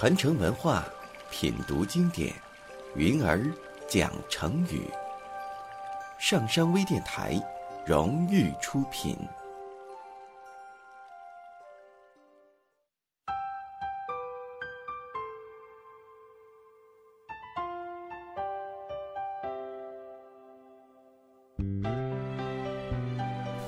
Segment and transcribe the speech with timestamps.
[0.00, 0.84] 传承文化，
[1.28, 2.32] 品读经典，
[2.94, 3.44] 云儿
[3.88, 4.88] 讲成语。
[6.20, 7.34] 上山微电台
[7.84, 9.18] 荣誉出品。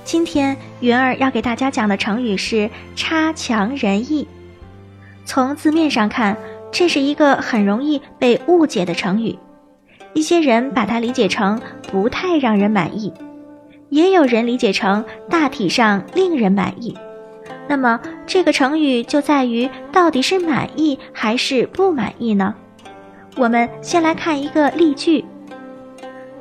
[0.05, 4.25] 今天云儿要给大家讲的成语是“差强人意”。
[5.25, 6.37] 从字面上看，
[6.71, 9.37] 这是一个很容易被误解的成语。
[10.13, 13.13] 一些人把它理解成不太让人满意，
[13.89, 16.97] 也有人理解成大体上令人满意。
[17.67, 22.53] 那么，这个成语就在于到底是满意还是不满意呢？
[23.37, 25.23] 我们先来看一个例句。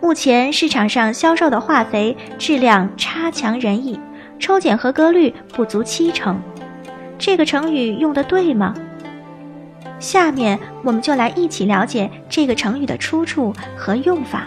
[0.01, 4.01] 目前市场上销售的化肥质量差强人意，
[4.41, 6.41] 抽检合格率不足七成。
[7.21, 8.75] 这个成语用的对吗？
[9.99, 14.45] 下面我们就来一起了解这个成语的出处和用法。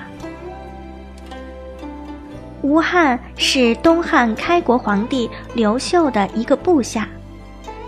[2.63, 7.07] 吴汉是东汉开国皇帝刘秀的一个部下，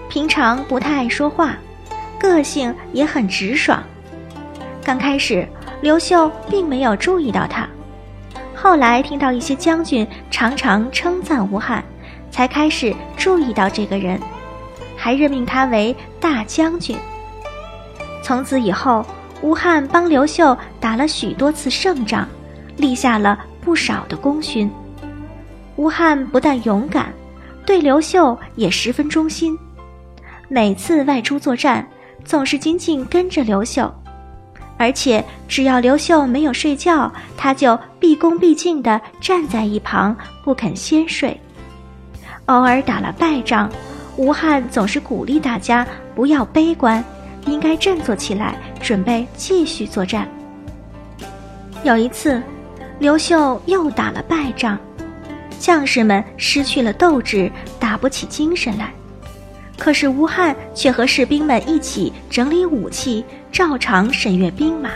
[0.08, 1.58] 平常不太爱说话，
[2.20, 3.84] 个性也很直爽。
[4.84, 5.48] 刚开始。
[5.82, 7.68] 刘秀并没有注意到他，
[8.56, 11.84] 后来听到一些将军常常称赞吴汉，
[12.32, 14.20] 才开始注意到这个人，
[15.06, 16.98] 还任命他为大将军。
[18.24, 19.06] 从此以后，
[19.44, 22.28] 吴汉帮刘秀打了许多次胜仗，
[22.76, 24.68] 立下了不少的功勋。
[25.76, 27.14] 吴汉不但勇敢，
[27.68, 29.56] 对刘秀也十分忠心，
[30.50, 31.88] 每次外出作战，
[32.24, 33.94] 总是紧紧跟着刘秀。
[34.76, 41.40] 而且，只要刘秀没有睡觉，他就毕恭毕敬地站在一旁，不肯先睡。
[42.48, 43.70] 偶尔打了败仗，
[44.18, 45.86] 吴汉总是鼓励大家
[46.16, 47.04] 不要悲观，
[47.46, 50.28] 应该振作起来，准备继续作战。
[51.84, 52.42] 有一次，
[53.00, 54.80] 刘秀又打了败仗，
[55.60, 58.92] 将士们失去了斗志，打不起精神来。
[59.78, 64.90] 可是吴汉却和士兵们一起整理武器，照常审阅兵马。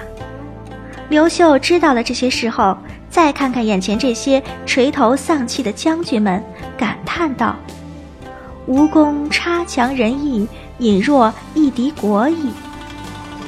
[1.09, 2.77] 刘秀知道了这些事后，
[3.09, 6.41] 再看看眼前这些垂头丧气的将军们，
[6.77, 7.57] 感叹道
[8.69, 10.47] ：“吴公差强人意，
[10.77, 12.51] 引弱一敌国矣。”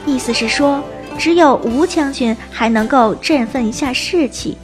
[0.04, 0.84] 意思是说，
[1.16, 4.58] 只有吴将军还能够振奋一下士气，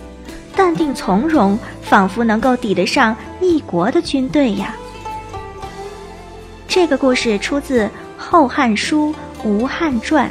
[0.56, 4.75] 淡定从容，仿佛能够抵得上一国的军队呀。
[6.67, 7.85] 这个故事出自
[8.17, 9.13] 《后汉书·
[9.47, 10.28] 吴汉传》，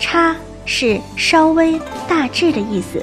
[0.00, 0.34] 差
[0.64, 3.00] 是稍微、大致的意思。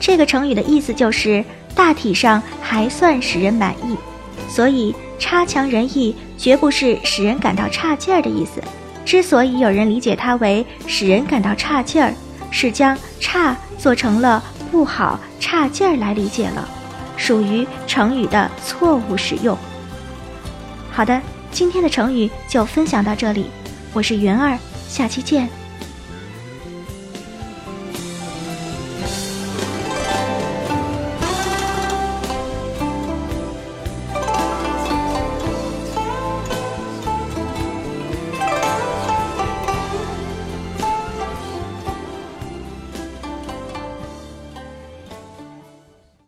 [0.00, 1.44] 这个成语的意思就是
[1.76, 3.96] 大体上还算使人满意，
[4.48, 8.62] 所以差强人意绝不是使人感到差劲儿的意思。
[9.04, 12.12] 之所以有人理解它为使人感到差劲儿，
[12.50, 16.68] 是将差做成了不好、差劲儿来理解了，
[17.16, 19.56] 属于成语的错误使用。
[20.90, 21.20] 好的。
[21.50, 23.46] 今天的成语就分享到这里，
[23.94, 25.48] 我是云儿，下期见。